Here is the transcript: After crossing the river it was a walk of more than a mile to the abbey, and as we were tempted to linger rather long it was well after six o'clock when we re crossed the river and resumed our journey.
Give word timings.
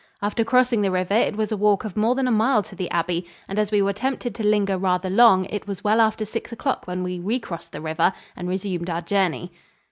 After 0.19 0.43
crossing 0.43 0.81
the 0.81 0.89
river 0.89 1.13
it 1.13 1.35
was 1.35 1.51
a 1.51 1.55
walk 1.55 1.85
of 1.85 1.95
more 1.95 2.15
than 2.15 2.27
a 2.27 2.31
mile 2.31 2.63
to 2.63 2.75
the 2.75 2.89
abbey, 2.89 3.27
and 3.47 3.59
as 3.59 3.69
we 3.69 3.83
were 3.83 3.93
tempted 3.93 4.33
to 4.33 4.43
linger 4.43 4.75
rather 4.75 5.11
long 5.11 5.45
it 5.45 5.67
was 5.67 5.83
well 5.83 6.01
after 6.01 6.25
six 6.25 6.51
o'clock 6.51 6.87
when 6.87 7.03
we 7.03 7.19
re 7.19 7.39
crossed 7.39 7.71
the 7.71 7.81
river 7.81 8.11
and 8.35 8.49
resumed 8.49 8.89
our 8.89 9.01
journey. 9.01 9.51